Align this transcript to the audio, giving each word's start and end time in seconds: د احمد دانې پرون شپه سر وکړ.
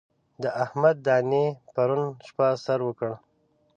د 0.41 0.43
احمد 0.63 0.97
دانې 1.07 1.45
پرون 1.73 2.03
شپه 2.27 2.47
سر 2.65 2.79
وکړ. 2.87 3.09